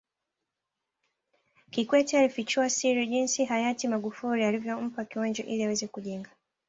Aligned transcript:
Kikwete 1.69 2.19
alifichua 2.19 2.69
siri 2.69 3.07
jinsi 3.07 3.45
Hayati 3.45 3.87
Magufuli 3.87 4.43
alivyompa 4.43 5.05
kiwanja 5.05 5.43
ili 5.43 5.63
aweze 5.63 5.87
kujenga 5.87 6.29